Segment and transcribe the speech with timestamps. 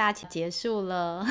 [0.00, 1.22] 假期结束了，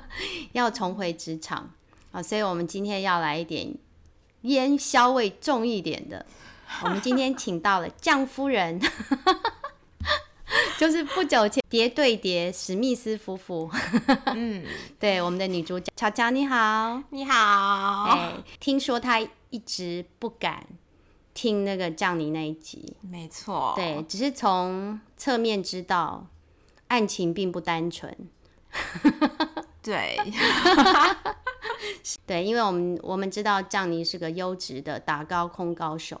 [0.52, 1.70] 要重回职场
[2.10, 3.74] 啊，所以我们今天要来一点
[4.40, 6.24] 烟硝味重一点的。
[6.84, 8.80] 我们今天请到了酱夫人，
[10.80, 13.70] 就是不久前叠对叠史密斯夫妇。
[14.34, 14.64] 嗯，
[14.98, 18.04] 对，我们的女主角乔乔你好，你好。
[18.04, 20.64] 哎，听说她一直不敢。
[21.34, 26.24] 听那个降尼那一集，没错，对，只是从侧面知道
[26.88, 28.16] 案情并不单纯，
[29.82, 30.18] 对，
[32.26, 36.20] 对，因为我们我们知道降尼是个优质的打高空高手，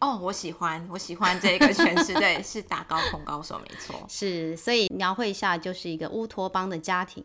[0.00, 7.24] 哦，我喜欢，我喜欢这个诠释，对，是打高空高手，没错，是，所以描绘一下就是一个乌托邦的家庭。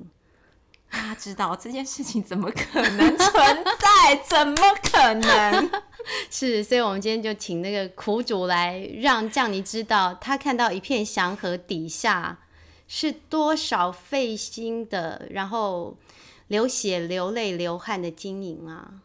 [0.93, 4.15] 他知道这件事情怎么可能存在？
[4.27, 5.71] 怎么可能？
[6.29, 12.39] 是，所以我们今天就请那个苦主来，让降尼知道，他看到一片祥和底下
[12.93, 15.95] 是多少费心的，然后
[16.49, 18.95] 流血、流泪、流汗的经营啊！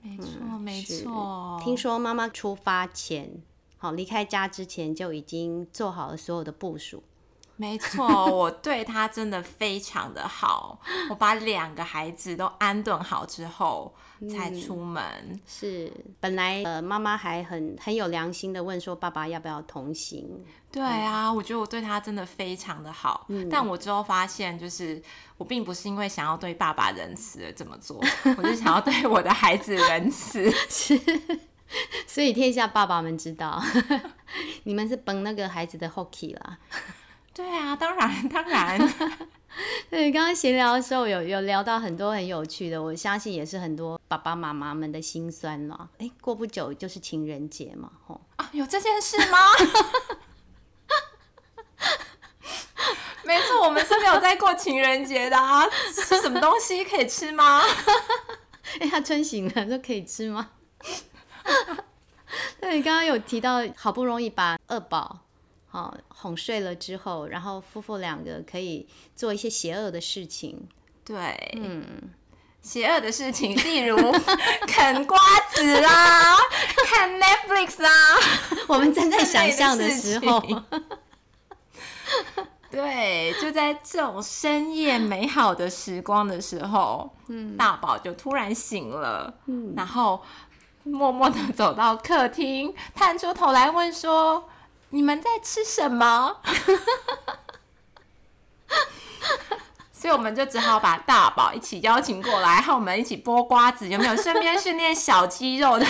[0.00, 1.60] 没错，没错。
[1.62, 3.42] 听说妈妈出发前，
[3.76, 7.02] 好离开家之前就已经做好了所有的部署。
[7.56, 10.78] 没错，我对他真的非常的好。
[11.08, 13.94] 我把两个孩子都安顿好之后
[14.30, 15.02] 才出门。
[15.46, 15.90] 是，
[16.20, 20.44] 本来呃妈妈还很很有良心的问说爸爸要不要同行。
[20.70, 23.26] 对啊，我觉得我对他真的非常的好。
[23.50, 25.02] 但我之后发现，就是
[25.38, 27.96] 我并不是因为想要对爸爸仁慈而这么做，
[28.36, 30.50] 我是想要对我的孩子仁慈。
[30.68, 31.00] 是，
[32.06, 33.62] 所以天下爸爸们知道，
[34.64, 36.58] 你们是崩那个孩子的 hockey 了。
[37.36, 38.78] 对啊，当然 当然。
[39.90, 45.90] 对，刚刚闲聊的时候有有聊到很多很有趣的，我相信也是很多爸爸妈妈们的心酸了。
[45.98, 49.38] 哎，过不久就是情人节嘛，吼啊，有这件事吗？
[53.22, 55.68] 没错，我们是没有在过情人节的啊。
[55.92, 57.60] 是什么东西可以吃吗？
[58.80, 60.52] 哎，他春醒了，说可以吃吗？
[62.60, 65.25] 那你刚刚有提到，好不容易把二宝。
[65.76, 70.66] 哦，哄睡了之后，然后夫妇两个可以做一些邪恶的事情。
[71.04, 71.84] 对，嗯，
[72.62, 73.94] 邪恶的事情，例如
[74.66, 75.18] 啃瓜
[75.52, 76.34] 子啦，
[76.86, 77.90] 看 Netflix 啊。
[78.68, 80.42] 我们正在想象的时候，
[82.70, 90.22] 对，就在这种深夜美好的时光的时候，嗯，大宝就突然醒了，嗯，然后
[90.84, 94.48] 默默的走到客厅，探出头来问说。
[94.96, 96.38] 你们在吃什么？
[99.92, 104.16] 所以我们就只好把大宝一起邀请过来，和我们一起剥瓜子，有没有？
[104.16, 105.84] 顺便训练小肌肉的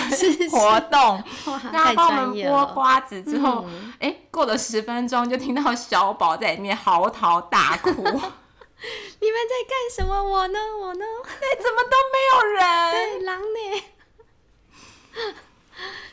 [0.51, 1.23] 活动。
[1.71, 3.65] 那帮我们剥瓜子之后，
[4.01, 7.89] 哎，过了十分钟，就听到小宝在里面嚎啕大哭。
[7.93, 10.21] 你们在干什么？
[10.21, 10.59] 我呢？
[10.81, 11.05] 我呢？
[11.23, 12.91] 哎，怎么都没有人？
[12.91, 13.83] 对，狼呢？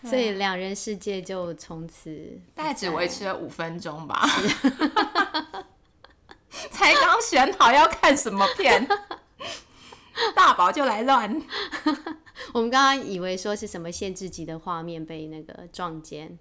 [0.09, 4.29] 所以两人世界就从此大概只维持了五分钟吧，
[6.71, 8.87] 才刚选好要看什么片，
[10.37, 11.43] 大宝就来乱。
[12.53, 16.39] 我们刚刚以为说是什么限制级的画面被那个撞见，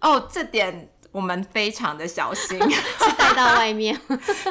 [0.00, 4.00] 哦，这点我们非常的小心，是带到外面，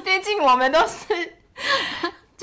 [0.04, 1.38] 毕竟我们都是。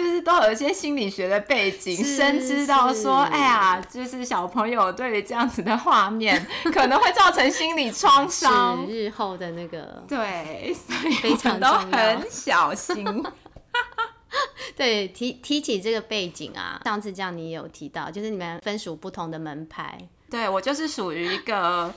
[0.00, 13.04] 就是都有一些心理学的背景，深知道说，哎呀，就是小朋友对于这样子的画面， 可能会造成心理创伤，日后的那个对，所以非常都很小心。
[14.76, 19.98] 对，提提起这个背景啊，上次这样你也有提到，就是你们分属不同的门派，
[20.30, 21.92] 对我就是属于一个。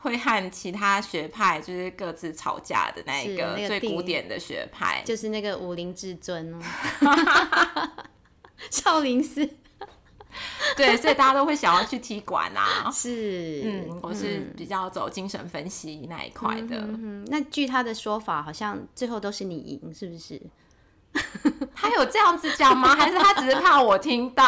[0.00, 6.58] 会和其他学派就是各自吵架的那一个最古典的学派，就是那个武林至尊哦
[8.70, 9.48] 少林寺。
[10.76, 12.88] 对，所以大家都会想要去踢馆啊。
[12.92, 16.76] 是，嗯，我是比较走精神分析那一块的。
[16.76, 20.40] 嗯那据他的说法，好像最后都是你赢，是不是？
[21.74, 22.94] 他有这样子讲吗？
[22.94, 24.44] 还是他只是怕我听到？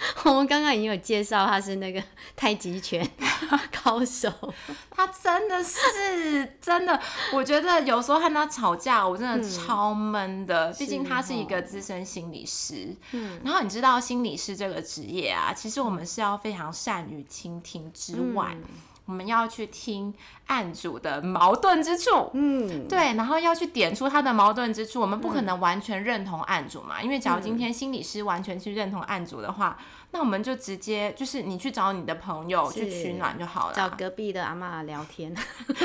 [0.24, 2.02] 我们刚刚已经有介绍，他是那个
[2.34, 3.08] 太极拳
[3.84, 4.32] 高手。
[4.90, 7.00] 他真的是真的，
[7.32, 10.72] 我觉得有时候和他吵架，我真的超闷的。
[10.72, 12.94] 毕竟他是一个资深心理师。
[13.12, 20.14] 嗯，然后你知道心理师这个职业啊，其实我们是要非常善于倾听之外，我我们要去听
[20.46, 25.00] 案主的矛盾之处，嗯，对，然后要去点出他的矛盾之处。
[25.00, 29.76] 我们不可能完全认同案主嘛，因为假如今天心理师完全去认同案主的话，
[30.12, 35.34] 那我们就直接就是你去找你的朋友去取暖就好了，找隔壁的阿妈聊天，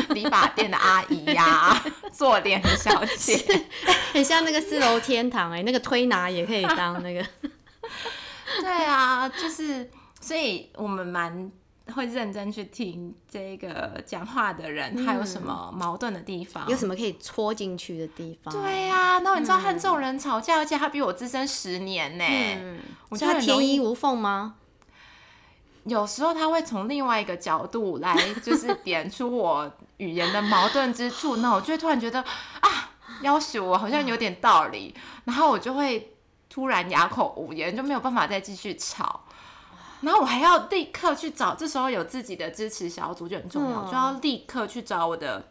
[0.10, 3.44] 理发店的阿姨呀，做脸的小姐，
[4.14, 7.26] 很像那个四楼天堂哎，那个推拿也可以当那个。
[8.62, 9.90] 对啊，就是
[10.22, 11.52] 所以我们蛮。
[11.94, 18.54] 会认真去听这个讲话的人，他有什么矛盾的地方，有什么可以戳进去的地方？
[18.54, 22.26] 对呀，那你知道和这种人吵架，而且他比我资深十年呢，
[23.10, 24.56] 我觉得天衣无缝吗？
[25.84, 32.20] 有时候他会从另外一个角度来，就是点出我语言的矛盾之处，那我就会突然觉得
[32.62, 32.90] 啊，
[33.22, 34.96] 要求我好像有点道理，
[35.26, 36.16] 然后我就会
[36.50, 39.25] 突然哑口无言，就没有办法再继续吵。
[40.06, 45.44] 然后我还要立刻去找，这时候有自己的支持小组就很重要，就要立刻去找我的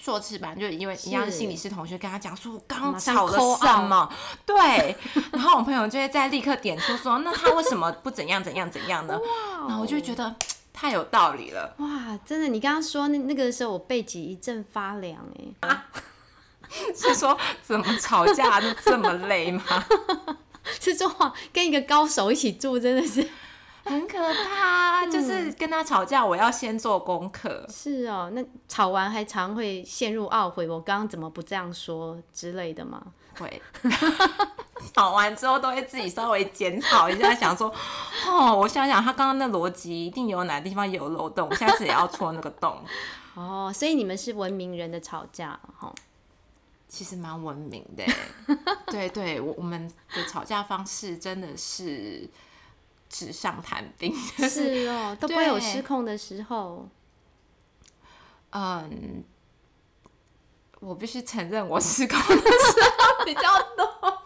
[0.00, 4.10] 硕士班，就因为一样是心理师同学，跟他讲说我刚吵了什么，
[4.46, 4.96] 对，
[5.32, 9.20] 然后我朋友就会再立刻点出说，那他为什么不怎样怎样怎样呢？
[9.68, 10.34] 然后我就觉得
[10.72, 15.22] 太有道理了，哇，真的，你刚刚说那那个时候我背脊一阵发凉，
[15.60, 15.84] 哎，
[16.96, 19.62] 是说怎么吵架都这么累吗？
[20.80, 23.28] 是说跟一个高手一起住，真的是。
[23.84, 27.66] 很可怕，就是跟他吵架，我要先做功课。
[27.68, 33.02] 是哦，那吵完还常会陷入懊悔，我刚刚怎么不这样说之类的吗？
[33.38, 33.62] 会，
[34.94, 37.72] 吵完之后都会自己稍微检讨一下，想说，
[38.26, 42.78] 哦，我想想，他刚刚那逻辑一定有哪地方有漏洞，我下次也要戳那个洞。
[43.34, 45.92] 哦，所以你们是文明人的吵架，哈，
[46.88, 48.04] 其实蛮文明的。
[48.86, 52.30] 对对，我我们的吵架方式真的是。
[53.14, 54.12] 纸上谈兵
[54.50, 56.88] 是哦，都不会有失控的时候。
[58.50, 59.22] 嗯，
[60.80, 63.40] 我必须承认，我失控的时候比较
[63.76, 64.18] 多。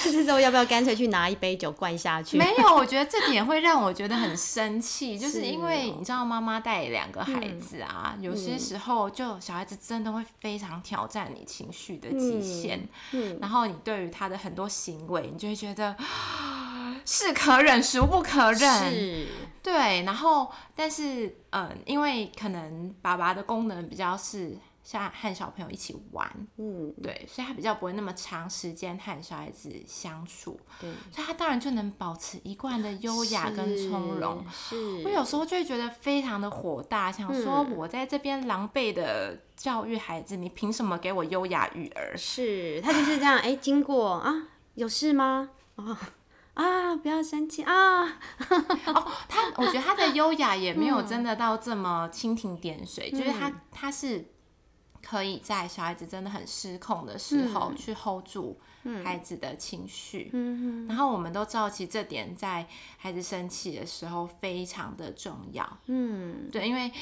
[0.12, 2.36] 这时候要不要干脆去拿一杯酒灌下去？
[2.36, 15.96] 没有，我觉得这点会让我觉得很生气， 就是因为你知道，妈妈带两个孩子啊，有些时候就小孩子真的会非常挑战你情绪的极限，嗯，然后你对于他的很多行为，你就会觉得。
[17.04, 18.92] 是可忍，孰不可忍？
[18.92, 19.26] 是，
[19.62, 20.02] 对。
[20.04, 34.44] 然后，但是，嗯，因为可能爸爸的功能比较是像和小朋友一起玩，嗯，对，所以他比较不会那么长时间和小孩子相处，对，所以他当然就能保持一贯的优雅跟从容。
[34.50, 42.16] 是，我有时候就会觉得非常的火大，想说我在这边狼狈的教育孩子，你凭什么给我优雅育儿？
[42.16, 45.50] 是他就是这样，哎，经过啊，有事吗？
[45.76, 45.96] 哦。
[46.54, 46.96] 啊！
[46.96, 48.02] 不要生气啊！
[48.04, 54.26] 哦，他，我觉得他的优雅也没有真的到这么蜻蜓点水，就是他，他是
[55.02, 58.60] 可以在小孩子真的很失控的时候去 hold 住
[59.02, 60.30] 孩子的情绪。
[60.34, 62.66] 嗯然后我们都知道，其实这点在
[62.98, 65.78] 孩子生气的时候非常的重要。
[65.86, 66.92] 嗯，对，因为，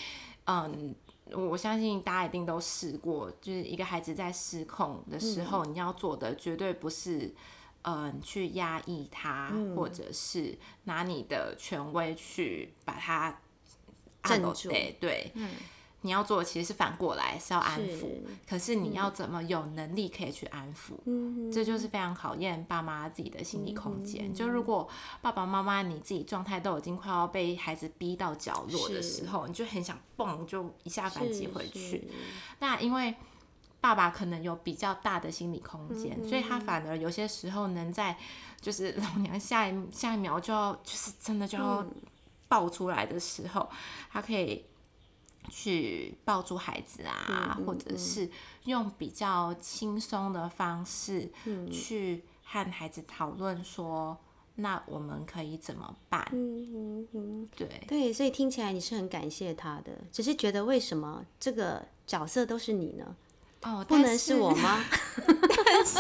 [0.45, 0.95] 嗯，
[1.33, 7.35] 我相信大家一定都试过，就是一个孩子在失控的时候，你要做的绝对不是。
[7.83, 13.41] 嗯，去压抑他，或者是拿你的权威去把他
[14.25, 14.69] 镇住。
[15.01, 15.49] 对，嗯，
[16.03, 18.09] 你要做的其实是反过来，是要安抚。
[18.47, 20.95] 可是你要怎么有能力可以去安抚？
[21.07, 24.35] 嗯，这就是非常考验爸妈自己的心理空间。
[24.35, 24.87] 就如果
[25.23, 32.11] 爸爸妈妈你自己状态都已经快要被孩子逼到角落的时候，你就很想蹦，就一下反击回去。
[32.59, 33.15] 那因为。
[33.81, 38.19] 爸爸可能有比较大的心理空间，所以他反而有些时候能在，
[38.61, 41.87] 就是老娘下一下一秒就要，就是真的就要
[42.49, 43.69] 爆出来的时候，
[44.11, 44.65] 他可以
[45.49, 48.29] 去抱住孩子啊，或者是
[48.65, 51.31] 用比较轻松的方式
[51.71, 54.19] 去和孩子讨论说，
[54.57, 56.29] 那我们可以怎么办？
[56.33, 57.69] 嗯嗯嗯，对。
[57.87, 63.15] 对，所以听起来你是很感谢他的，只是觉得为什么这个角色都是你呢？
[63.63, 64.85] 哦，不能是我吗？
[65.27, 65.99] 但是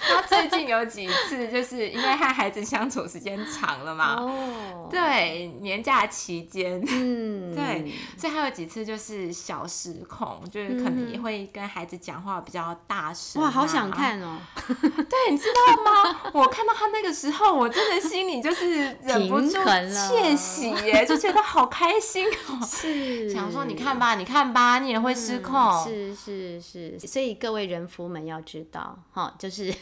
[0.00, 4.14] 他最近有几次，就是因为和孩子相处时间长了嘛。
[4.14, 4.88] 哦。
[4.90, 13.42] 对，年假期间，嗯， 对，所以还有几次就是小失控，就是可能也会跟孩子讲话比较大声。
[13.42, 14.38] 哇，好想看哦！
[14.70, 16.20] 对，你知道吗？
[16.32, 22.64] 我看到他那个时候，我真的心里就是忍不住窃喜耶，就觉得好开心哦。
[22.64, 23.28] 是。
[23.28, 25.84] 想说，你看吧，你看吧，你也会失控。
[25.84, 26.91] 是是是。
[26.98, 29.74] 所以各位人夫们要知道，哈，就是，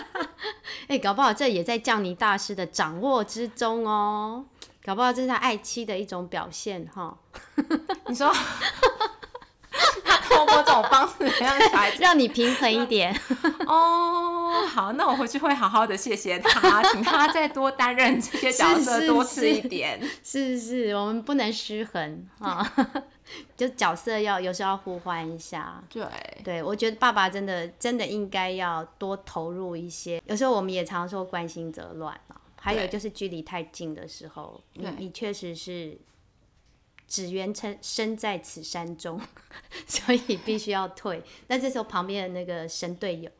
[0.88, 4.44] 哎，搞不好这也在降尼大师的掌握之中哦。
[4.84, 7.18] 搞不好这是他爱妻的一种表现哈。
[8.08, 8.32] 你说。
[10.38, 13.12] 通过这种方式让小孩子让你平衡一点
[13.66, 14.64] 哦。
[14.68, 20.00] 好，那我回去会好好的谢谢他，请他再多担任这些角色多吃一点。
[20.22, 22.64] 是是，我们不能失衡啊，
[23.56, 25.82] 就角色要有时候要互换一下。
[25.90, 26.04] 对
[26.44, 30.22] 对，我觉得爸爸真的真的应该要多投入一些。
[30.26, 35.98] 有时候我们也常说关心则乱嘛，还有就是距离太近的时候，你你确实是。
[37.08, 39.18] 只缘身身在此山中，
[39.88, 41.24] 所以必须要退。
[41.46, 43.30] 那这时候旁边的那个神队友，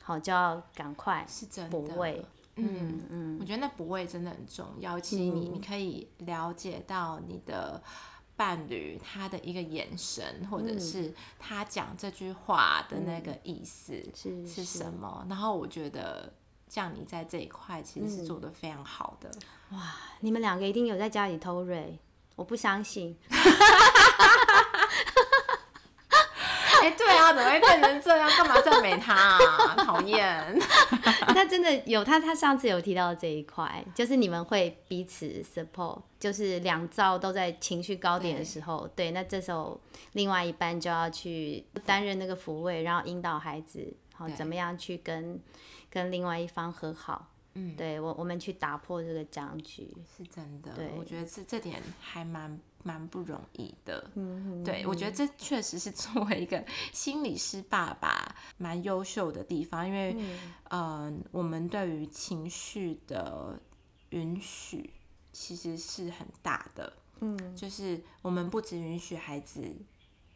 [0.00, 2.24] 好就要赶快是真补位。
[2.54, 5.00] 嗯嗯，我觉得那补位真的很重要。
[5.00, 7.82] 其实你你可以了解到你的
[8.36, 15.26] 伴侣他的一个眼神，或者是他讲这句话的那个意思是是什么。
[15.28, 16.32] 然后我觉得
[16.68, 19.30] 像你在这一块其实是做的非常好的。
[19.70, 21.98] 哇，你们两个一定有在家里偷瑞。
[22.40, 23.14] 我不相信。
[26.82, 28.30] 哎，对啊，怎么会变成这样？
[28.30, 29.74] 干嘛赞美他啊？
[29.84, 30.58] 讨厌。
[31.28, 39.78] 他真的有他，他上次有提到这一块，就是你们会彼此 support，就是两造都在情绪高点的时候，对，那这时候
[40.12, 45.38] 另外一半就要去担任那个抚慰，然后引导孩子，好怎么样去跟
[45.90, 47.26] 跟另外一方和好。
[47.54, 50.72] 嗯，对我，我们去打破这个僵局是真的。
[50.74, 54.10] 对，我觉得这这点还蛮蛮不容易的。
[54.14, 60.16] 嗯，对，我觉得这确实是作为一个心理师爸爸蛮优秀的地方，因为
[60.70, 63.58] 嗯，我们对于情绪的
[64.10, 64.90] 允许
[65.32, 66.92] 其实是很大的。
[67.20, 69.60] 嗯，就是我们不只允许孩子。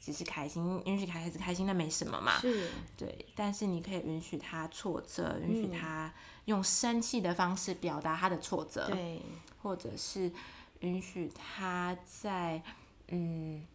[0.04, 2.38] 只是开心，允许孩子开心，那没什么嘛。
[2.38, 3.24] 是，对。
[3.34, 6.12] 但是你可以允许他挫折，允许他
[6.44, 9.22] 用生气的方式表达他的挫折，对。
[9.62, 10.30] 或者是
[10.80, 12.62] 允许他在
[13.08, 13.66] 嗯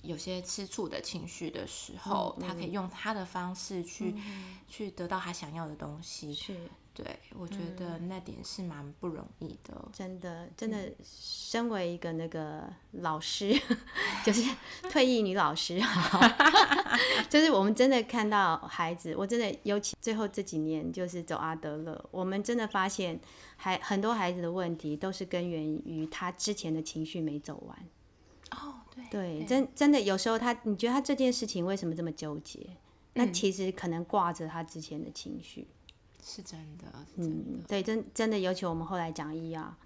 [0.00, 4.14] 有些吃醋的情绪的时候，他可以用他的方式去
[4.66, 6.32] 去得到他想要的东西。
[6.32, 6.56] 是。
[7.00, 9.88] 对，我觉得那点是蛮不容易的。
[9.92, 13.54] 真的，真的，身为一个那个老师，
[14.26, 14.42] 就是
[14.90, 15.80] 退役女老师，
[17.30, 23.20] 就是我们真的看到孩子，我真的尤其最后这几年，就是走阿德勒，我们真的发现，
[23.54, 27.78] 还很多孩子的问题都是根源于他之前的情绪没走完。
[28.50, 29.04] 哦，对，
[29.38, 32.76] 对，真真的有时候他，你觉得他这件事情为什么这么纠结？
[33.14, 35.68] 那其实可能挂着他之前的情绪。
[36.22, 39.76] 是真的，嗯，对，真真的，尤其我们后来讲医啊，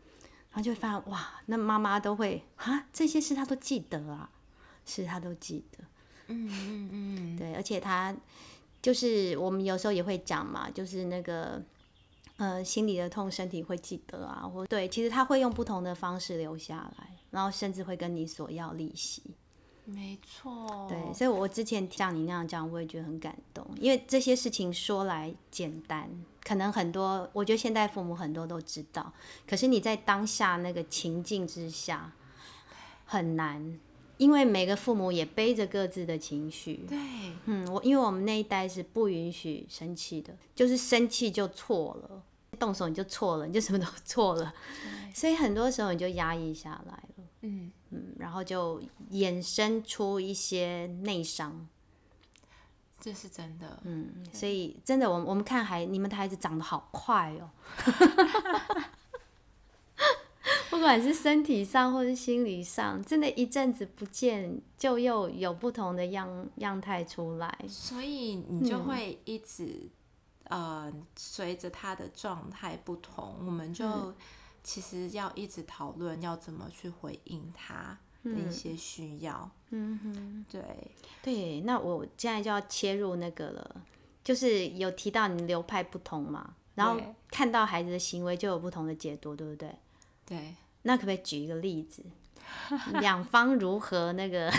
[0.50, 4.30] 然后就会发现哇，那妈妈都会啊，这些事她都记得啊，
[4.84, 5.84] 是她都记得，
[6.28, 8.14] 嗯嗯嗯，对，而且她
[8.80, 11.62] 就是我们有时候也会讲嘛，就是那个
[12.38, 19.22] 呃心里的痛，身体会记得啊，或对，其实他会用不同的方式留下来，然后甚至会跟你索要利息。
[19.84, 26.08] 没错，对，所以我之前像你那样讲，我也觉得很感动，因为这些事情说来简单，
[26.44, 29.12] 可能很多，我觉得现代父母很多都知道，
[29.44, 32.12] 可是你在当下那个情境之下
[33.04, 33.80] 很难，
[34.18, 36.84] 因为每个父母也背着各自的情绪。
[36.88, 36.96] 对，
[37.46, 42.22] 嗯，我因为我们那一代是不允许生气的，就是生气就错了，
[42.56, 44.54] 动手你就错了，你就什么都错了，
[45.12, 47.24] 所以很多时候你就压抑下来了。
[47.40, 47.72] 嗯。
[47.94, 48.80] 嗯，然后就
[49.10, 51.68] 衍生出一些内伤，
[52.98, 53.78] 这是真的。
[53.84, 57.50] 嗯，所以真的，我我们看孩，你们的孩子长得好快哦，
[60.70, 67.58] 不管是身体上或是心理上，真的，一阵子不见，就又有不同的样样态出来。
[67.68, 69.90] 所以你就会一直，
[70.44, 74.14] 呃，随着他的状态不同，我们就。
[74.62, 79.50] 其实要一直讨论要怎么去回应他的一些需要。
[79.70, 80.62] 嗯哼，对
[81.22, 81.60] 对。
[81.62, 83.82] 那我现在就要切入那个了，
[84.22, 89.74] 就是有提到你流派不同嘛，然后看到孩子的行为就有不同的解读，对不对？
[90.24, 90.54] 对。
[90.82, 92.04] 那可不可以举一个例子？
[93.00, 94.52] 两方如何那个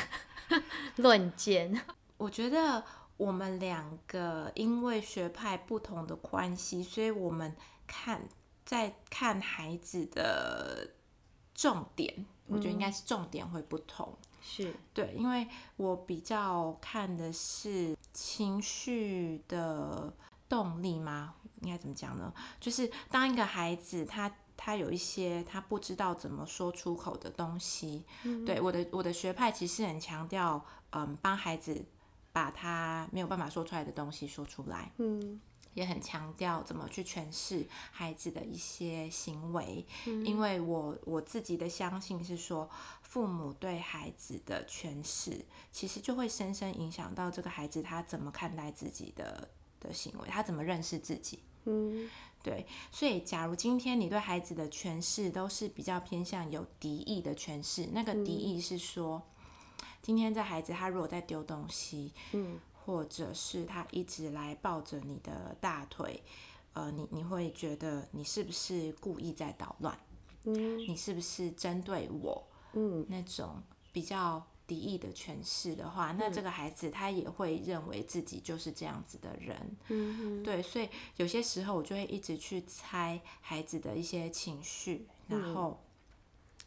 [0.98, 1.82] 论剑？
[2.18, 2.84] 我觉得
[3.18, 7.56] 我们两个因为学派不同的关系，所以我们
[7.88, 8.22] 看。
[8.66, 10.90] 在看孩子的
[11.54, 14.18] 重点，我觉得应该是重点会不同。
[14.42, 20.14] 是对，因为我比较看的是情绪的
[20.50, 21.36] 动力吗？
[21.62, 22.34] 应该怎么讲呢？
[22.60, 28.06] 就是当一个孩子他他有一些他不知道怎么说出口的东西，
[28.46, 31.86] 对我的我的学派其实很强调，嗯，帮孩子
[32.34, 34.92] 把他没有办法说出来的东西说出来。
[34.98, 35.40] 嗯。
[35.74, 42.70] 也很强调怎么去诠释孩子的一些行为，因为我我自己的相信是说，
[43.02, 49.50] 父母对孩子的诠释，其实就会深深影响到这个孩子他怎么看待自己的
[49.80, 51.40] 的行为，他怎么认识自己。
[51.66, 52.10] 嗯，
[52.44, 52.68] 对。
[52.92, 59.22] 所以，假如今天你对孩子的诠释都是比较偏向有敌意的诠释，那个敌意是说，
[60.02, 62.60] 今天这孩子他如果在丢东西，嗯。
[62.86, 66.22] 或者是他一直来抱着你的大腿，
[66.74, 69.98] 呃，你你会觉得你是不是故意在捣乱？
[70.44, 72.46] 嗯，你是不是针对我？
[72.74, 79.78] 嗯，那种比较敌意的诠释的话，那这个孩子他也会认为自己就是这样子的人。
[79.88, 85.82] 嗯对，所以有些时候我就会一直去猜孩子的一些情绪，然后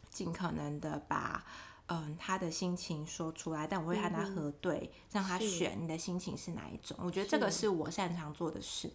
[0.09, 1.45] 尽可能的把。
[1.89, 6.97] 嗯，他的心情说出来，但我会和他核对，让他选你的心情是哪一种。
[7.01, 8.91] 我觉得这个是我擅长做的事。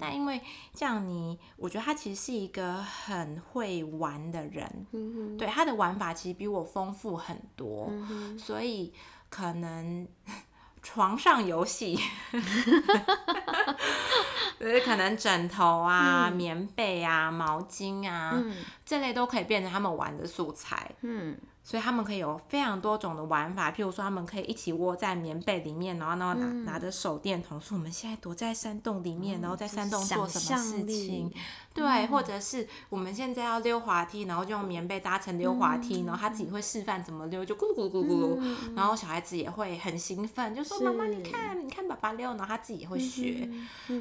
[0.00, 0.40] 但因为
[0.74, 4.86] 这样，你我觉得他其实是一个很会玩的人。
[4.92, 7.86] 嗯对，他的玩法其实比我丰富很多。
[7.90, 8.92] 嗯所以
[9.30, 10.08] 可能
[10.82, 11.96] 床上游戏，
[14.58, 18.42] 就是可能枕头啊、棉被啊、毛巾啊
[18.84, 20.90] 这类都可以变成他们玩的素材。
[21.02, 21.38] 嗯。
[21.62, 31.30] 所以他们可以有非常多种的玩法，譬如说他们可以一起窝在棉被里面，然后呢拿拿着手电筒说我们现在躲在山洞里面，然后在山洞做什么事情？
[31.74, 43.48] 对，或者是我们现在要溜滑梯，然后就用棉被搭成溜滑梯，然后他自己会示范怎么溜，就咕噜咕噜咕噜咕噜，然后小孩子也会很兴奋，就说妈妈你看你看爸爸溜，然后他自己也会学。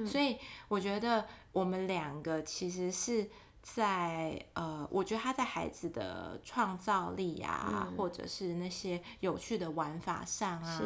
[0.05, 0.37] 所以
[0.69, 3.27] 我觉得我们两个其实是。
[3.75, 10.77] 在呃，我觉得他在孩子的创造力啊，或者是那些有趣的玩法上啊。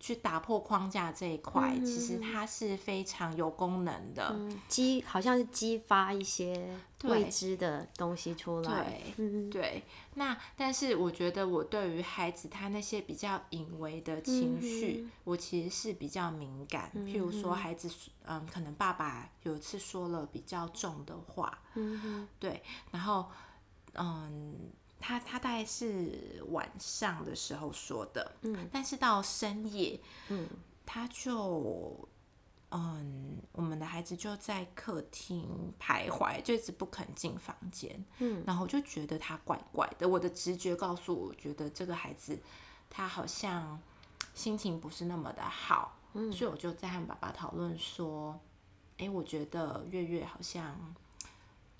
[0.00, 4.34] 去打破框架这一块，其实它是非常有功能的，
[4.68, 9.00] 激好像是激发一些未知的东西出来。
[9.16, 9.82] 对，对。
[10.14, 16.90] 那但是我觉得我对于孩子他那些比较隐微的情绪，我其实是比较敏感。
[16.94, 17.90] 譬如说，孩子
[18.24, 22.62] 嗯，可能爸爸有一次说了比较重的话，嗯对，
[22.92, 23.26] 然后
[23.94, 24.70] 嗯。
[25.00, 30.48] 他他大概是晚上的时候说的，嗯，但是到深夜，嗯，
[30.84, 32.08] 他就，
[32.70, 42.38] 嗯，我们的孩子就在客厅徘徊，就一直不肯进房间，嗯，然后就觉得他怪怪的，我的直觉告诉我，觉得这个孩子
[42.90, 43.80] 他好像
[44.34, 48.38] 心情不是那么的好，嗯，所以我就在和爸爸讨论说，
[48.98, 50.94] 哎，我觉得月月好像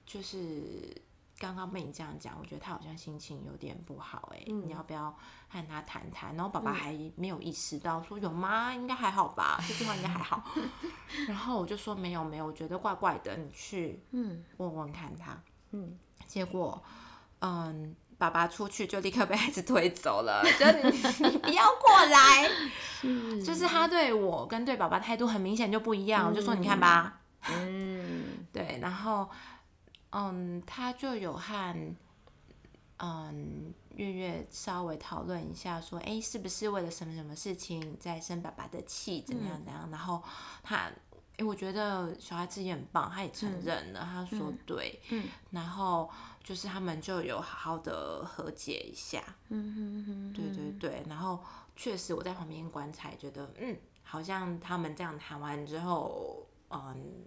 [0.06, 1.02] 就是。
[1.38, 5.16] 刚刚被你这样讲，我觉得他好像心情有点不好哎，你要不要
[5.48, 6.34] 和他谈谈？
[6.34, 8.74] 然后爸爸还没有意识到说有吗？
[8.74, 10.42] 应该还好吧，这句话应该还好。
[11.28, 14.02] 然后我就说没有没有，我觉得怪怪的，你去
[14.56, 15.40] 问问看他。
[15.70, 15.96] 嗯，
[16.26, 16.82] 结果
[17.38, 22.50] 嗯，爸爸出去就立刻被孩子推走了， 就你你不要过来，
[23.44, 29.30] 就是他对我跟对爸爸态度很明显就不一样，我就说你看吧，嗯， 对，然后。
[30.10, 31.96] 嗯，他就有和
[33.00, 39.88] 嗯月月稍微讨论一下，说，哎，是不是为了什么什么事情在生爸爸的气，怎么样怎样？
[39.90, 40.22] 然后
[40.62, 40.90] 他，
[41.36, 46.08] 哎，我觉得小孩子也很棒，他也承认了，他说对，嗯，然后
[46.42, 51.38] 就是他们就有好好的和解一下，嗯哼哼，对对对，然后
[51.76, 57.24] 确实我在旁边观察，觉得嗯，好像他们这样谈完之后，嗯，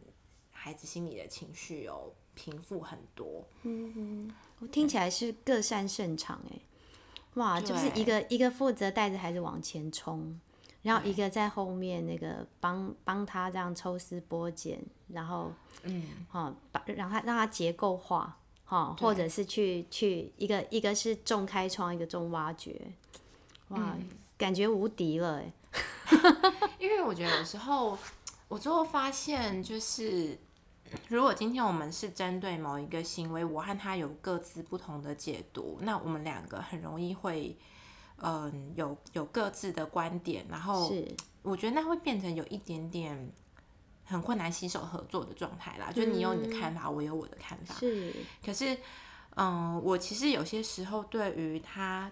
[0.52, 2.14] 孩子心里的情绪有。
[2.42, 6.60] 平复很多，嗯哼，我听起来是各擅胜场哎，
[7.36, 10.40] 哇，就是一个一个负责带着孩子往前冲，
[10.82, 15.52] 然后一个在后面那个帮帮他这样抽丝剥茧，然后
[15.84, 22.92] 嗯，好把让他让他结构化，哈，或者是去去一个一个是重开创，一个重挖掘，
[23.68, 23.96] 哇，
[24.36, 25.54] 感觉无敌了哎，
[26.80, 27.96] 因为我觉得有时候
[28.48, 30.36] 我最后发现就是。
[31.08, 37.58] 如果今天我们是针对某一个行为，我和他有各自不同的解读，那我们两个很容易会，
[38.18, 40.92] 嗯，有有各自的观点，然后
[41.42, 43.32] 我觉得那会变成有一点点
[44.06, 45.92] 很困难携手合作的状态啦。
[45.92, 47.76] 就你有你的看法，我有我的看法。
[47.76, 48.14] 是，
[48.46, 48.78] 可是，
[49.36, 52.12] 嗯，我其实有些时候对于他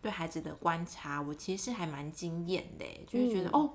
[0.00, 3.72] 对孩子的观察，我其实是还蛮惊艳的，就是觉得哦，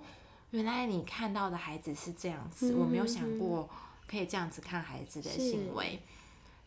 [0.51, 3.69] 原来你看到的孩子是这样子，我没有想过。
[4.07, 5.99] 可以这样子看孩子的行为，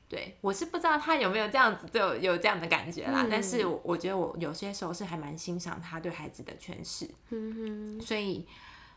[0.09, 3.27] 对我是不知道他有没有这样子就有这样的感觉啦。
[3.31, 7.09] 但是我觉得我有些时候是还蛮欣赏他对孩子的诠释。
[7.31, 8.47] 嗯哼，所以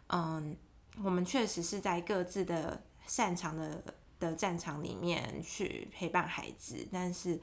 [0.08, 0.56] 嗯，
[1.04, 3.84] 我们确实是在各自的擅长的
[4.20, 7.40] 的战场里面去陪伴孩子，但是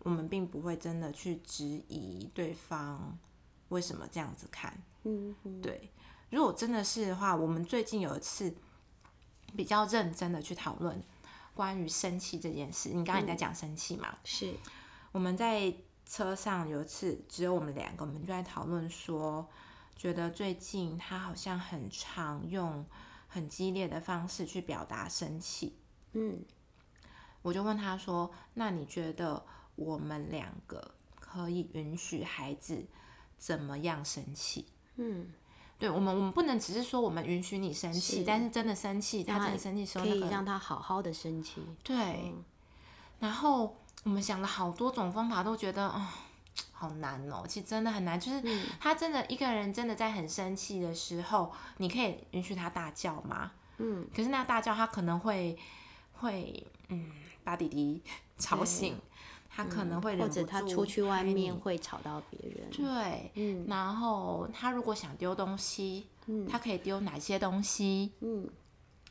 [0.00, 3.18] 我们并不会真的去质疑对方
[3.68, 4.82] 为什么这样子看。
[5.04, 5.90] 嗯，对。
[6.30, 8.54] 如果真的是的话，我们最近有一次
[9.56, 11.02] 比较认真的去讨论
[11.54, 12.90] 关于生气这件事。
[12.90, 14.16] 你刚刚也在讲生气嘛？
[14.24, 14.54] 是。
[15.12, 15.74] 我们在
[16.06, 19.48] 车上有一次只有我们两个，我们就在讨论说。
[19.94, 22.84] 觉得最近他好像很常用
[23.28, 25.78] 很激烈的方式去表达生气，
[26.12, 26.44] 嗯，
[27.42, 29.44] 我就问他说：“那你觉得
[29.76, 32.84] 我们两个可以允许孩子
[33.36, 35.30] 怎么样生气？”嗯，
[35.82, 41.60] 对我们，我们不能只是说我们允许你生气，但是真的生气，他真的生气时候，可以让他好好的生气。
[41.82, 42.32] 对，
[43.18, 46.06] 然后我们想了好多种方法，都觉得哦。
[46.72, 48.20] 好难哦，其实真的很难。
[48.20, 48.40] 就是
[48.78, 53.50] 他真的一个人真的在很生气的时候，你可以允许他大叫吗？
[53.78, 54.06] 嗯。
[54.14, 55.58] 可是那大叫他可能会
[56.12, 57.10] 会嗯
[57.42, 58.00] 把弟弟
[58.38, 58.96] 吵醒，
[59.54, 62.70] 他可能会或者他出去外面会吵到别人。
[62.70, 63.66] 对，嗯。
[63.68, 68.12] 然后他如果想丢东西，嗯，他可以丢哪些东西？
[68.20, 68.48] 嗯，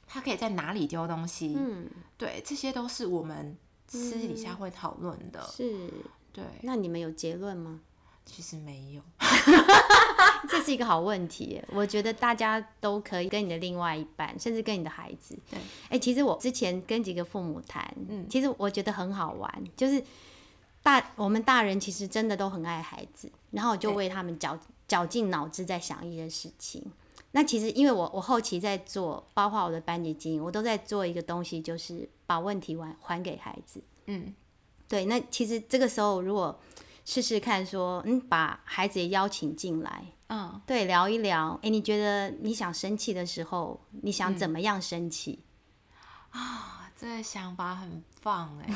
[0.08, 1.56] 他可以在哪里丢东西？
[1.56, 3.56] 嗯，对，这些都是我们
[3.88, 5.42] 私底下会讨论的。
[5.52, 5.90] 是。
[6.34, 7.82] 对，那你们有结论吗？
[8.24, 9.02] 其实没有，
[10.48, 11.62] 这是一个好问题。
[11.70, 15.38] 我觉得大家都可以跟你的另外一半，甚至跟你的孩子。
[15.50, 20.02] 对，哎，其实我之前跟几个父母谈，嗯，其实我觉得很好玩，就是
[20.84, 26.92] 大我们大人其实真的都很爱孩子，然后我就为他们绞绞尽脑汁在想一些事情。
[27.32, 33.82] 那其实因为我我后期在做，包括我的班级经营，我都在做一个东西，就是把问题还还给孩子。
[34.08, 34.34] 嗯。
[34.88, 36.60] 对，那其实这个时候如果
[37.06, 45.40] 试试看，说嗯，把孩子也邀请进来，嗯，对，聊一聊，哎，你觉得你想生气的时候，你想怎么样生气？
[46.32, 48.72] 啊，这个想法很棒 哎，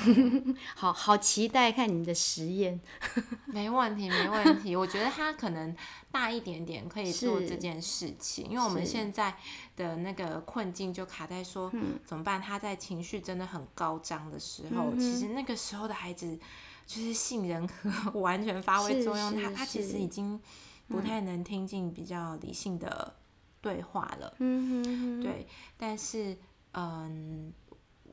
[0.76, 2.82] 好好期待看你的实验。
[3.46, 4.76] 没问题，没问题。
[4.76, 5.76] 我觉得他可能
[6.12, 9.36] 大一点点可以做这件事情，因为我们现在。
[9.76, 11.70] 的那个困境就卡在说
[12.06, 12.42] 怎么办？
[12.42, 16.40] 他在情绪真的很高涨的时候，其实那个时候的孩子
[16.88, 20.40] 就是杏仁核 完全发挥作用，他他其实已经
[20.88, 23.14] 不太能听进比较理性的
[23.60, 24.34] 对话了。
[24.40, 26.38] 嗯对，但是
[26.72, 27.52] 嗯，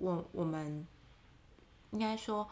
[0.03, 0.87] 我我们
[1.93, 2.47] 应该说。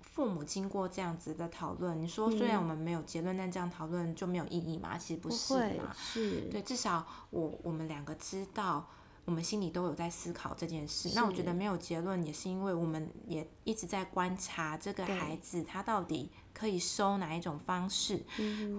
[0.00, 4.96] 父母经过这样子的讨论，你说虽然我们没有结论，但这样讨论就没有意义嘛？
[4.96, 5.94] 其实不是嘛。
[5.94, 8.88] 是，对，至少我我们两个知道，
[9.26, 11.10] 我们心里都有在思考这件事。
[11.14, 18.24] 那我觉得没有结论，也是因为我们也一直在观察这个孩子，他到底可以收哪一种方式，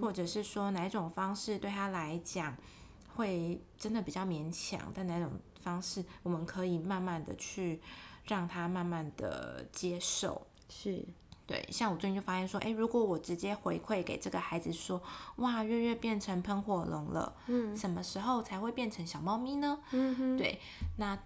[0.00, 2.56] 或者是说哪一种方式对他来讲
[3.14, 5.30] 会真的比较勉强，但哪种
[5.68, 7.80] 方式我们可以慢慢的去
[8.24, 10.46] 让他慢慢的接受。
[10.68, 11.04] 是。
[11.46, 15.00] 对，像我最近就发现说，哎，如果我直接回馈给这个孩子说，
[15.36, 19.78] 哇，月月变成喷火龙了，嗯，什么时候才会变成小猫咪呢？
[19.92, 20.60] 嗯哼，对，
[20.98, 21.18] 那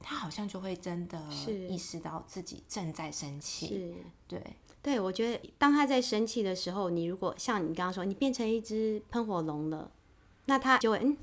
[0.00, 1.20] 他好像就会真的
[1.68, 3.66] 意识到自己正在生气。
[3.68, 3.94] 是，
[4.26, 4.42] 对，
[4.80, 9.90] 对我觉得当他在生气的时候，你如果像你刚刚说，你变成一只喷火龙了，
[10.46, 11.14] 那他就会，嗯，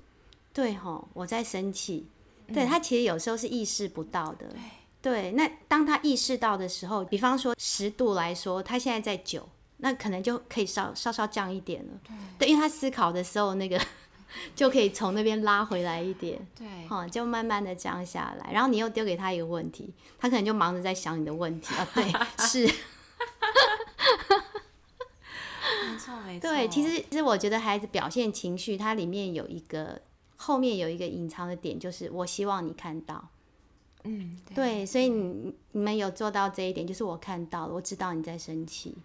[0.53, 2.05] 对吼，我在生气。
[2.53, 4.47] 对他其实有时候是意识不到的。
[4.47, 4.59] 对。
[5.01, 11.93] 对，那当他意识到的时候，比方说十度来说，他现在在九，那可能就可以稍稍稍降一点了。
[12.37, 13.79] 对，因为他思考的时候，那个
[14.53, 16.45] 就可以从那边拉回来一点。
[16.53, 18.51] 对，哈，就慢慢的降下来。
[18.51, 21.87] 然后你又丢给他一个问题，他可能就忙着在想你的问题啊。
[21.95, 22.03] 对，
[22.45, 22.65] 是。
[25.87, 26.49] 没错，没错。
[26.49, 30.01] 对，其实其实我觉得孩子表现情绪，它里面有一个
[30.41, 33.27] 后面有一个隐藏的点，就是我希望你看到。
[34.05, 38.95] 嗯，对，所以你你们有做到这一点，就是我看到了，我知道你在生气，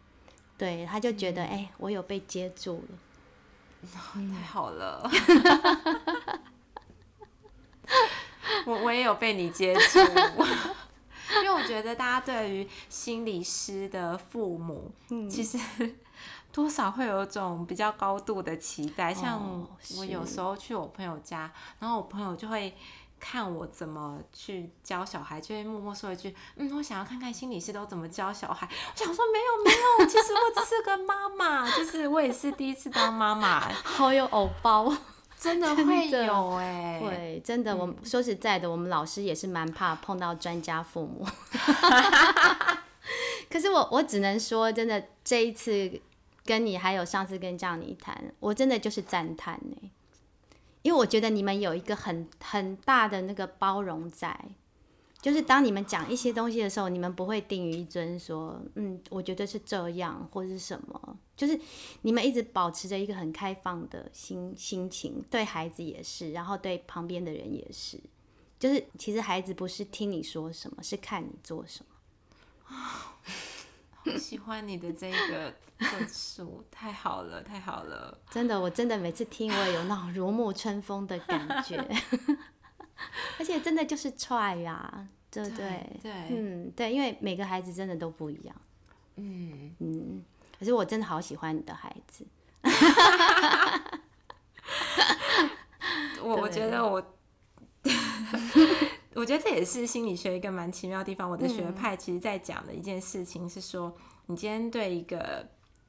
[0.57, 5.03] 对，他就觉得哎，我有被接住了，太好了，
[8.67, 9.99] 我我也有被你接住，
[11.43, 14.93] 因为我觉得大家对于心理师的父母，
[15.29, 15.59] 其实
[16.55, 19.67] 多少会有一种比较高度的期待，像
[19.99, 22.73] 我有时候去我朋友家，然后我朋友就会。
[23.21, 29.71] 看我怎么去教小孩，就会默默说一句：“嗯，我想要看看心理师都怎么教小孩。”我想说：“没有，没
[30.05, 33.61] 有，其实我只是个妈妈，就是我也是第一次当妈妈。
[33.83, 34.95] ”好有偶包，
[35.39, 37.75] 真的 会有哎，会真的。
[37.75, 41.27] 我说实在的，我们老师也是蛮怕碰到专家父母。
[43.49, 45.91] 可是我我只能说，真的这一次
[46.45, 49.91] 跟你还有上次跟这样你谈，我真的就是赞叹呢。
[50.83, 54.39] 因为我觉得你们有一个很很大的那个包容在，
[55.23, 61.59] 就是当你们讲一些东西的时候，你们不会定于一尊，说嗯，我觉得是这样或是什么，就是
[62.03, 67.99] 你们一直保持着一个很开放的心心情，对孩子也是，然后对旁边的人也是，
[68.59, 72.77] 就是其实孩子不是听你说什么，是看你做什么。
[74.05, 78.17] 好 喜欢你的这个 论述，太好了，太好了！
[78.31, 81.77] 真的，我真的每次听，我也有那种如沐春风的感觉，
[83.39, 85.99] 而且真的就是 try 呀，对不对？
[86.03, 88.55] 对，嗯，对，因为每个孩子真的都不一样，
[89.17, 90.25] 嗯嗯，
[90.59, 92.27] 可是我真的好喜欢你的孩子，
[96.23, 97.03] 我我觉得我。
[99.15, 101.31] 我觉得这也是心理学一个蛮奇妙的地方。
[101.31, 103.95] 我的学派其实在讲的一件事情是说，
[104.27, 105.49] 你今天对一个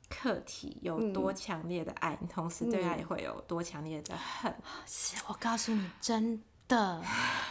[0.09, 4.53] 课题有多强烈的爱，你同时对他也会有多强烈的恨。
[4.85, 7.01] 是我告诉你，真的，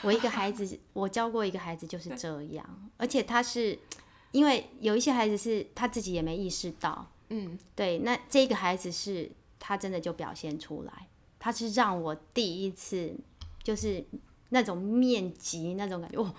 [0.02, 3.78] 我一个孩子，我教过一个孩子就是这样，而且他是
[4.30, 11.08] 因为有一些孩子是他自己也没意识到，嗯，对，那这个孩子是他真的就表现出来，
[11.38, 13.16] 他是让我第一次
[13.62, 14.04] 就是。
[14.50, 16.34] 那种面积那种感觉，哦，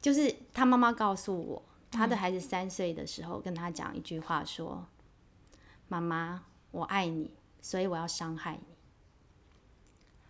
[0.00, 4.86] 就是他妈妈告诉我，他的孩子三岁的时候跟他讲一句话，说
[5.88, 8.74] ：“妈妈，我爱你，所以我要伤害你。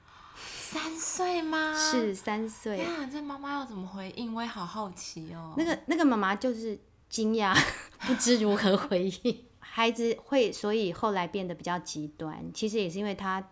[0.37, 1.77] ”三岁吗？
[1.77, 2.85] 是三岁。
[2.85, 4.35] 那这妈妈要怎么回应？
[4.35, 5.55] 我也好好奇哦。
[5.57, 7.57] 那个那个妈妈就是惊讶，
[8.07, 9.45] 不知如何回应。
[9.61, 12.53] 孩子会，所以后来变得比较极端。
[12.53, 13.51] 其实也是因为他，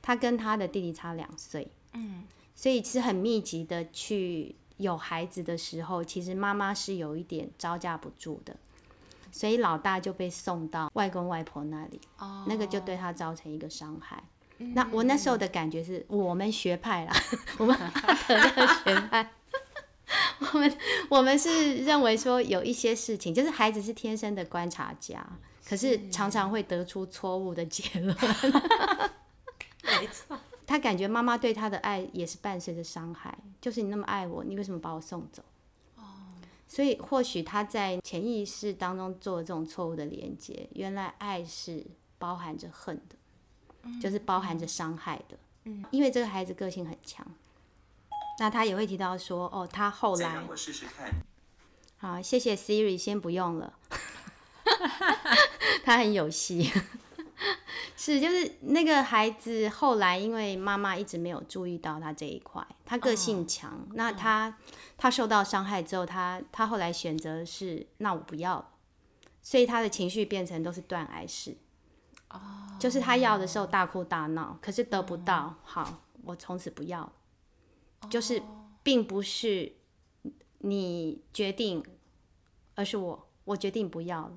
[0.00, 1.70] 他跟他的弟弟差两岁。
[1.92, 2.24] 嗯。
[2.60, 8.54] 所以其实很密集的去有孩子的时候，其实妈妈是有一点招架不住的，
[9.32, 11.98] 所以老大就被送到外公外婆那里，
[12.46, 14.22] 那个就对他造成一个伤害。
[14.74, 17.12] 那我那时候的感觉是我们学派啦，
[17.56, 19.30] 我们阿德勒学派，
[20.52, 25.26] 我们我们是认为说有一些事情，就是孩子是天生的观察家，
[25.66, 28.14] 可是常常会得出错误的结论。
[29.82, 30.38] 没错。
[30.70, 35.42] 他感觉妈妈对他的爱也是伴随着伤害，就是你那么爱我，你为什么把我送走？
[35.96, 36.04] 哦，
[36.68, 41.84] 所以或许他在潜意识当中做了这种错误的连接，原来爱是
[42.18, 43.16] 包含着恨的，
[44.00, 45.36] 就是包含着伤害的。
[45.64, 47.26] 嗯，因为这个孩子个性很强，
[48.38, 51.10] 那他也会提到说，哦，他后来，我试试看。
[51.96, 53.76] 好，谢谢 Siri，先不用了，
[55.82, 56.70] 他很有戏。
[58.02, 64.56] 是，就是那个孩子后来，因为妈妈一直没有注意到他这一块，他个性强，那他
[64.96, 68.68] 他受到伤害之后，他他后来选择是，那我不要了，
[69.42, 71.58] 所以他的情绪变成都是断崖式，
[72.30, 72.40] 哦，
[72.78, 77.12] 就是他要的时候大哭大闹，可是得不到，好，我从此不要，
[78.08, 78.42] 就是
[78.82, 79.74] 并不是
[80.60, 81.84] 你决定，
[82.74, 84.32] 而是我我决定不要了。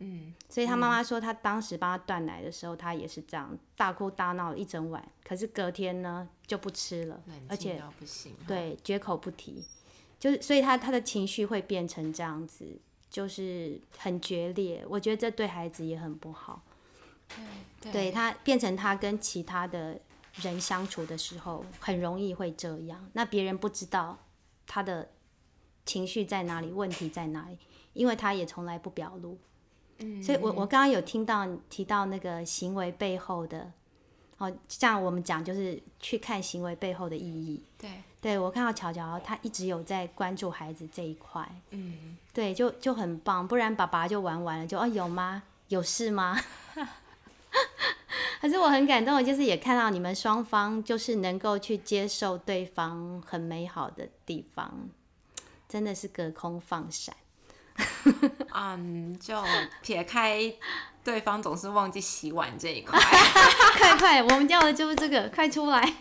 [0.00, 5.06] 嗯，所以他妈妈说，他当时帮他断奶的时候，他也是这样大哭大闹一整晚。
[5.24, 7.82] 可是隔天呢，就不吃了，而且
[8.46, 9.64] 对绝口不提，
[10.20, 12.78] 就是所以他他的情绪会变成这样子，
[13.10, 14.84] 就是很决裂。
[14.88, 16.62] 我觉得这对孩子也很不好。
[17.80, 20.00] 对，对他变成他跟其他的
[20.34, 23.10] 人相处的时候，很容易会这样。
[23.14, 24.16] 那别人不知道
[24.64, 25.10] 他的
[25.84, 27.58] 情绪在哪里，问题在哪里，
[27.94, 29.36] 因为他也从来不表露。
[30.22, 33.70] 所以，我我刚刚有听到提到那个行为背后的，
[34.38, 37.62] 哦，像我们讲就是去看行为背后的意义。
[37.76, 45.42] 对，对我看到乔乔他一直有在关注孩子这一块，嗯，对，就就很棒，不然爸爸就玩完了，就哦有吗？
[45.68, 46.38] 有事吗？
[48.40, 54.88] 可是我很感动，就是也看到你们双方就是能够去接受对方很美好的地方，
[55.68, 57.16] 真的是隔空放闪。
[58.54, 59.42] 嗯，就
[59.82, 60.52] 撇开
[61.04, 62.98] 对方总是忘记洗碗这一块，
[63.78, 65.80] 快快，我们要的就是这个，快出来！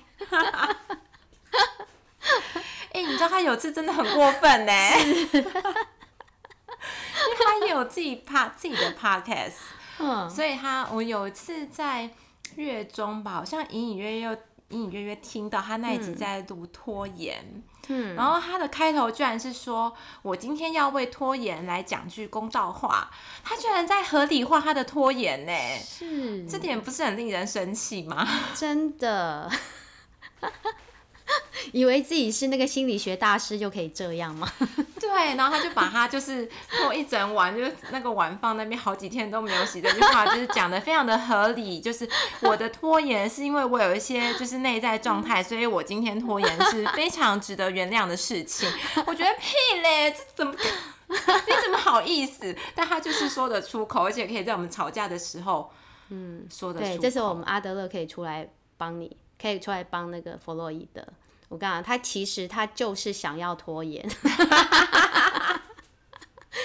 [2.94, 5.54] 哎，你知道他有次真的很过分呢，因为
[7.46, 9.54] 他也有自己怕自己的 podcast，
[10.00, 12.10] 嗯，所以他我有一次在
[12.56, 14.40] 月中吧，好像隐隐约约。
[14.70, 17.64] 隐隐约约听到他那一集在录拖延，嗯，
[18.16, 23.10] 然后他的开头居然是说：“我今天要为拖延来讲句公道话。”
[23.44, 28.28] 他居然在合理化他的拖延呢，是这点不是很令人生气吗？
[28.56, 29.50] 真的，
[31.74, 34.48] 以为自己是那个心理学大师就可以这样吗？
[35.00, 41.80] 对，然后他就把他就是拖一整晚，就是那个碗放那边好几天都没有洗，这句话就是讲的非常的合理。
[41.80, 42.08] 就是
[42.42, 48.70] 我的拖延是因为我有一些就是内在状态，所以我今天拖延是非常值得原谅的事情。
[49.06, 50.54] 我觉得屁嘞，这怎么
[51.08, 52.56] 你怎么好意思？
[52.76, 55.72] 但他就是说得出口，而且可以在我们吵架的时候，
[56.10, 61.06] 嗯，说的对，这时候我们阿德勒可以出来帮你，可以出来帮那个弗洛伊德。
[61.50, 64.10] 我跟你讲，他其实他就是想要拖延，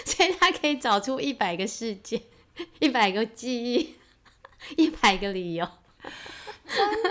[0.05, 2.21] 所以他可以找出一百个事件、
[2.81, 3.97] 一百个记忆、
[4.77, 5.69] 一百个理由。
[6.67, 7.11] 真的，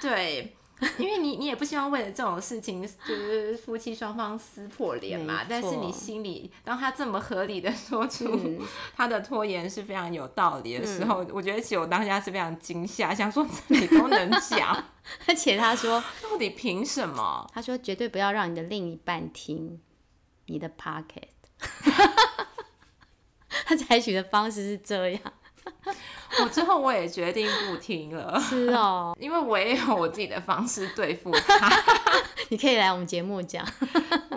[0.00, 0.54] 对。
[0.98, 8.62] 因为你你也不希望为了这种事情就是夫妻双方撕破脸嘛，但是你心里当他这么合理的说出
[8.94, 14.84] 他的拖延是非常有道理的时候，我觉得其实我当下是非常惊吓，想说你都能讲，
[15.26, 17.50] 而且他说到底凭什么？
[17.52, 19.80] 他说绝对不要让你的另一半听
[20.46, 21.28] 你的 pocket，
[23.66, 25.20] 他采取的方式是这样。
[26.44, 31.70] 我之后我也决定不听了，是哦， 因为我也有我自己的方式对付他。
[32.50, 33.62] 你可以来我们节目讲，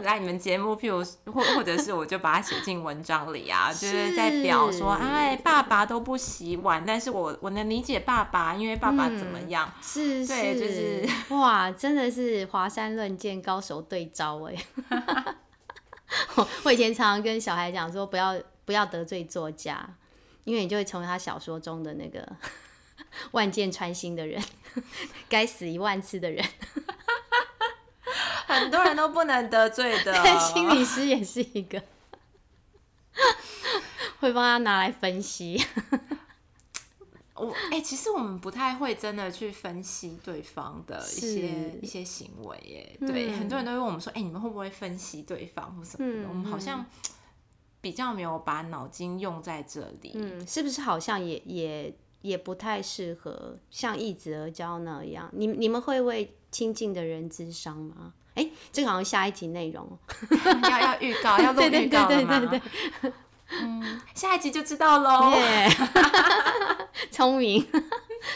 [0.03, 1.01] 来你们节目，譬如
[1.31, 9.71] 或或者是我就把它写进文章里啊，就是在表说，哎，爸爸都不洗碗，但是我我能理解爸爸，因为爸爸怎么样？
[9.81, 14.55] 是，对，就是哇，真的是华山论剑高手对招哎。
[16.35, 19.87] 我我以前常常跟小孩讲说，不要不要得罪作家。
[20.43, 22.27] 因为你就会成为他小说中的那个
[23.31, 24.41] 万箭穿心的人，
[25.29, 26.43] 该死一万次的人，
[28.47, 30.13] 很多人都不能得罪的。
[30.39, 31.81] 心理师也是一个，
[34.19, 35.63] 会帮他拿来分析。
[37.35, 42.97] 我哎，其实我们不太会真的去分析对方的一些一些行为耶。
[42.99, 46.29] 对，很多人都问我们说，哎，你们会不会分析对方或什么的？
[46.29, 46.85] 我们好像。
[47.81, 55.29] 比较没有把脑筋用在这里，嗯，是不是好像也也也不太适合像一子而教那样？
[55.33, 58.13] 你你们会为亲近的人智商吗？
[58.35, 59.97] 哎，这个好像下一集内容，
[60.69, 62.61] 要要预告， 要录预告了吗？
[63.61, 65.33] 嗯，下一集就知道喽。
[67.11, 67.61] 聪明，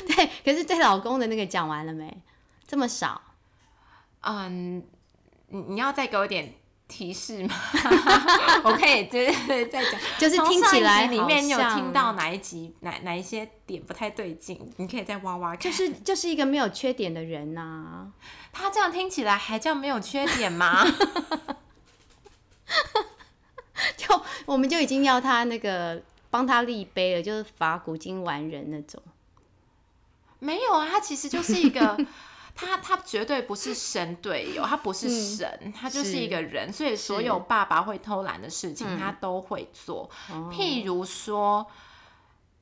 [0.07, 2.21] 对，可是对老公的那个讲完了没？
[2.67, 3.21] 这么少？
[4.21, 4.83] 嗯，
[5.47, 6.53] 你你要再给我点。
[6.87, 7.55] 提示吗？
[8.63, 14.59] 我可以就是再讲， 就是听起来里面你有听到哪一集哪哪一些点不太对劲？
[14.77, 15.59] 你可以再挖挖看。
[15.59, 18.07] 就是就是一个没有缺点的人呐，
[18.53, 20.85] 他这样听起来还叫没有缺点吗？
[23.97, 29.01] 就我们就已经要他那个帮他立碑了，就是罚古今完人那种。
[30.39, 31.97] 没有啊，他其实就是一个。
[32.55, 40.09] 他他绝对不是神队友，他不是神，他就是一个人，所以所有爸爸会偷懒的事情，他都会做。
[40.49, 41.67] 譬如说，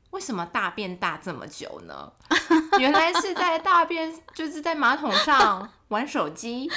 [0.09, 2.11] 为什么大便大这么久呢？
[2.79, 6.67] 原来是在大便，就是在马桶上玩手机。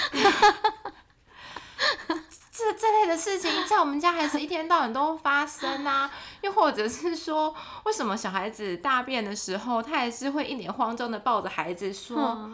[2.52, 6.10] 这这类的事情在我们家还是一天到晚都发生啊。
[6.42, 12.50] 又或者是说，为什么小孩子大便的时候，他还是会一脸慌张的抱着孩子说。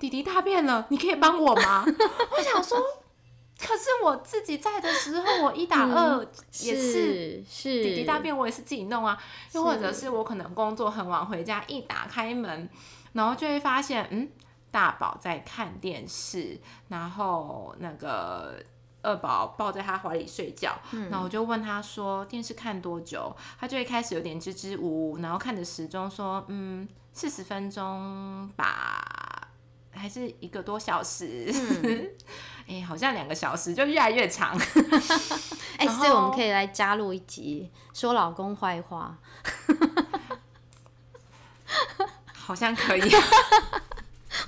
[0.00, 1.84] 弟弟大便了，你可以帮我吗？
[1.86, 2.80] 我想说，
[3.58, 6.26] 可是我自己在的时候，我一打二
[6.62, 9.22] 也是是弟弟大便，我也是自己弄啊。
[9.52, 12.66] 又或者是我可能工作很晚回家，一打开门，
[13.12, 14.30] 然后就会发现，嗯，
[14.70, 16.58] 大宝在看电视，
[16.88, 18.54] 然后那个
[19.02, 20.74] 二宝抱在他怀里睡觉。
[21.10, 23.36] 然后我就问他说，电视看多久？
[23.58, 29.29] 他就会开始有点支支吾吾，然后看着时钟说，嗯，四十分钟吧。
[29.92, 31.52] 还是一个多小时，
[32.68, 34.56] 哎，好像两个小时就越来越长。
[35.76, 39.18] 哎，所以我们可以来加入一集说老公坏话，
[42.32, 43.02] 好像可以。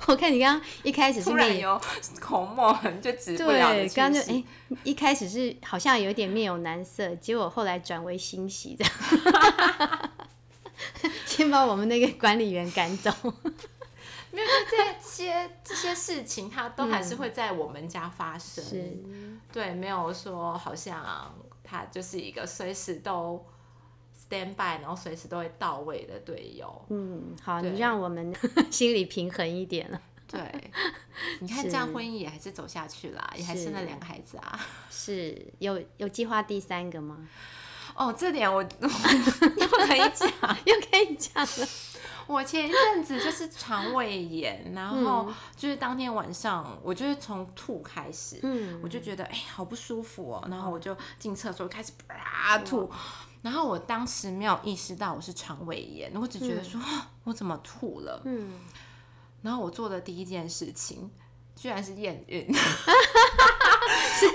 [0.05, 1.79] 我看你刚刚一开始是面有
[2.19, 4.43] 口沫，就止不了对，刚刚就哎，
[4.83, 8.85] 一开始是好像有点面有难色，结果后来转为欣喜的。
[11.25, 13.11] 先把我们那个管理员赶走。
[14.33, 14.47] 没有，
[14.99, 18.63] 这些这些事情，它都还是会在我们家发生。
[18.63, 18.97] 是，
[19.51, 21.31] 对，没有说好像
[21.63, 23.45] 他就是一个随时都
[24.17, 26.85] stand by，然后随时都会到位的队友。
[26.89, 28.33] 嗯，好，你让我们
[28.71, 30.01] 心里平衡一点了。
[30.27, 30.41] 对，
[31.39, 34.59] 你看这样婚姻也还是走下去啦，也还生了两个孩子啊。
[34.89, 37.27] 是有有计划第三个吗？
[37.95, 38.67] 哦，这点我又
[39.67, 40.27] 可以讲，
[40.65, 41.67] 又可以讲了。
[42.27, 52.89] 我前一阵子就是肠胃炎，然后就是当天晚上，我就是从吐开始，嗯，我就觉得哎，好不舒服哦，然后我就进厕所开始啪吐，
[53.41, 56.79] 然后我当时没有意识到我是肠胃炎，我只觉得说
[57.25, 58.53] 我怎么吐了，嗯，
[59.41, 61.11] 然后我做的第一件事情
[61.55, 62.47] 居然是验孕，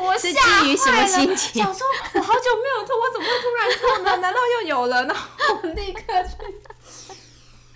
[0.00, 0.38] 我是基
[0.70, 1.62] 于什么心情？
[1.64, 4.16] 想说我好久没有吐，我怎么会突然吐呢？
[4.20, 5.04] 难道又有了？
[5.06, 5.24] 然后
[5.62, 6.36] 我立刻去。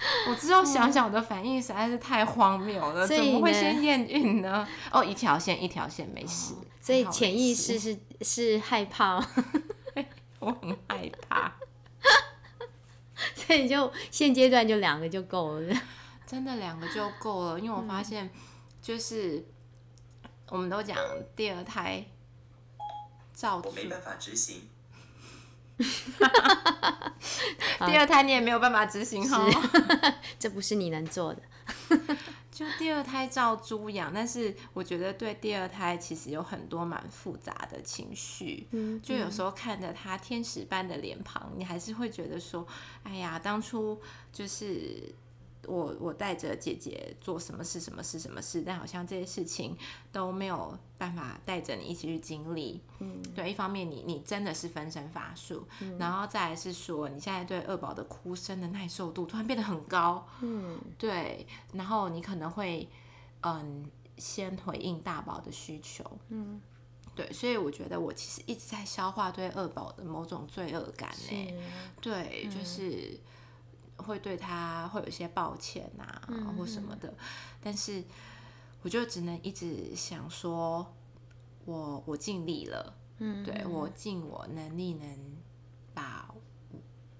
[0.28, 4.66] 我之后想想，我的反应实在是太荒谬了，怎么会先验孕呢？
[4.90, 6.54] 哦，一条线，一条线，没事。
[6.80, 9.16] 所以潜意识是是害怕，
[10.40, 11.52] 我很害怕。
[13.36, 15.82] 所以就现阶段就两个就够了，
[16.26, 18.28] 真的两个就够了，因为我发现
[18.80, 19.46] 就是
[20.48, 20.98] 我们都讲
[21.36, 22.04] 第二胎
[23.32, 24.68] 照，我没办法执行。
[27.86, 29.44] 第二胎你也没有办法执行哈，
[30.38, 31.42] 这不是你能做的。
[32.52, 38.66] 就第二胎照猪养，但是我觉得对第二胎其实有很多蛮复杂的情绪。
[38.72, 42.66] 嗯，就有时候看着他天使般的脸庞，你还是会觉得说，
[43.04, 44.00] 哎呀，当初
[44.32, 45.14] 就是。
[45.66, 49.76] 我我带着姐姐做什么事，什么事，什么事，但好像这些事情
[50.10, 52.80] 都没有办法带着你一起去经历。
[52.98, 55.64] 嗯，对，一方面你你真的是分身乏术，
[55.98, 60.26] 然后再来是说你现在对二宝的哭声的耐受度突然变得很高。
[60.40, 62.88] 嗯，对，然后你可能会
[63.42, 63.84] 嗯
[64.18, 66.04] 先回应大宝的需求。
[66.30, 66.60] 嗯，
[67.14, 71.62] 对，所以我觉得我其实一直在消化对二宝的某种罪恶感呢。
[72.00, 73.16] 对，就是。
[74.02, 76.04] 会对他会有一些抱歉呐，
[76.56, 77.14] 或什么的，
[77.62, 78.02] 但是
[78.82, 80.94] 我就只能一直想说，
[81.64, 85.08] 我我尽力了，嗯，对我尽我能力能
[85.94, 86.28] 把，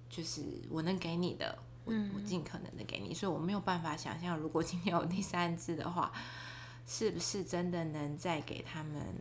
[0.09, 6.11] 就是我能给你的，我我尽可能的给你，所以我没有办法想象，如果今天有第三只的话，
[6.85, 9.15] 是不是真的能再给他们。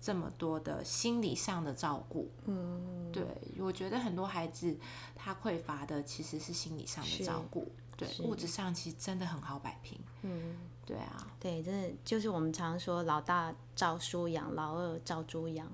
[0.00, 3.24] 这么多的心理上的照顾，嗯，对，
[3.58, 4.76] 我觉得很多孩子
[5.16, 15.66] 他匮乏的其实是心理上的照顾，对，物质上其实真的很好摆平，嗯，对啊，对，真的就是我们常说老大照书养，老二照猪养，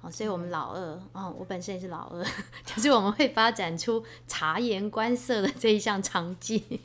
[0.00, 2.24] 哦，所以我们老二，哦，我本身也是老二，
[2.66, 6.80] 就是我们会发展出察言观色的这一项长技。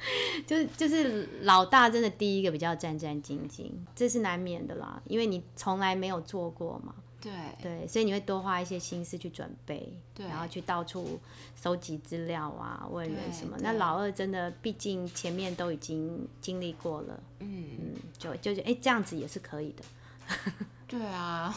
[0.46, 6.94] 就是就是老大真的第一个比较战战兢兢，这是难免的啦，因为你从来没有做过嘛。
[7.20, 11.18] 对对，所以你会多花一些心思去准备，然后去到处
[11.60, 13.56] 收集资料啊，问人什么。
[13.60, 19.82] 那老二真的，毕竟前面都已经经历过了，嗯嗯，就就觉得哎，这样子也是可以的。
[20.86, 21.52] 对啊，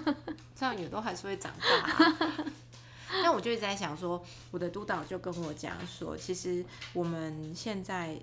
[0.54, 2.14] 这样也都还是会长大。
[3.22, 8.20] 但我就一直在想说，我的督导就跟我讲说，其实我们现在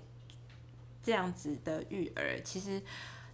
[1.02, 2.80] 这样子的育儿，其实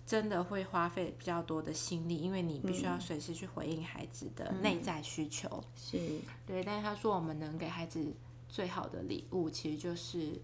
[0.07, 5.63] 真的会花费比较多的心力，因为你必须要随时去回应孩子的内在需求。
[5.77, 5.99] 是，
[6.47, 6.63] 对。
[6.65, 8.13] 但是他说，我们能给孩子
[8.49, 10.41] 最好的礼物，其实就是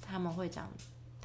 [0.00, 0.70] 他们会长。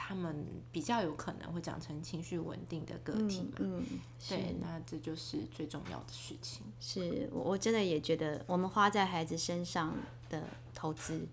[0.02, 0.34] 他们
[0.72, 3.58] 比较有可能会长成情绪稳定的个体嘛？
[3.58, 3.84] 嗯，
[4.30, 6.64] 对，那这就是最重要的事情。
[6.80, 9.94] 是我我真的也觉得，我们花在孩子身上
[10.30, 10.42] 的
[10.74, 11.28] 投资，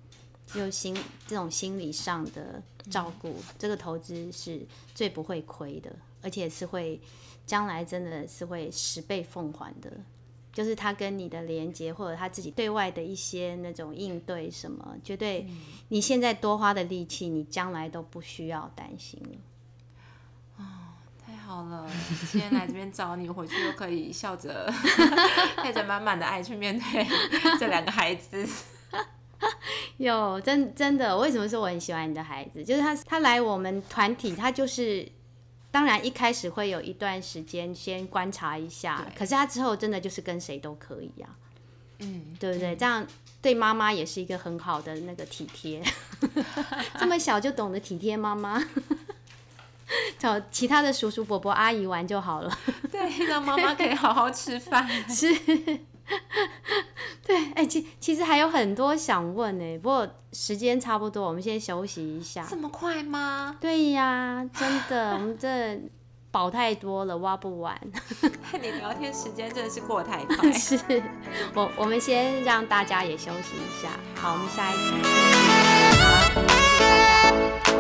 [0.49, 0.93] 就心
[1.29, 2.61] 这种心理上的
[2.91, 7.01] 照顾，这个投资是最不会亏的，而且是会
[7.47, 9.93] 将来真的是会十倍奉还的。
[10.57, 15.47] 就是他跟你的连接，或者他自己对外的一些那种应对什么，绝对
[15.89, 19.37] 你现在多花的力气，你将来都不需要担心了。
[20.57, 20.65] 哦，
[21.23, 21.87] 太好了！
[22.33, 24.73] 今天来这边找你，回去又可以笑着，
[25.63, 27.07] 带着满满的爱去面对
[27.59, 28.49] 这两个孩子。
[29.99, 32.65] 有真真的，为什么说我很喜欢你的孩子？
[32.65, 35.07] 就是他他来我们团体，他就是。
[35.77, 41.29] 当然，一开始会有一段时间先观察一下，可是他之后真的就是跟谁都可以呀，
[41.99, 42.75] 嗯，对不对？
[42.75, 43.07] 这样
[43.43, 45.83] 对妈妈也是一个很好的那个体贴，
[46.99, 48.59] 这么小就懂得体贴妈妈，
[50.19, 52.59] 找其他的叔叔伯伯阿姨玩就好了，
[52.91, 55.29] 对，让妈妈可以好好吃饭， 是。
[57.27, 62.47] 对，哎，其其实还有很多想问呢，不过时间差不多，我们先休息一下。
[62.49, 63.57] 这么快吗？
[63.61, 65.81] 对呀，真的，我们这
[66.31, 67.77] 宝太多了，挖不完。
[68.63, 70.51] 你聊天时间真的是过太快。
[70.53, 70.79] 是，
[71.55, 73.89] 我我们先让大家也休息一下。
[74.15, 74.81] 好，我们下一集。
[75.99, 77.35] 好，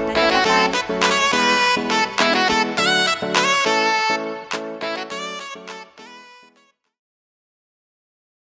[0.08, 1.35] 谢谢大家。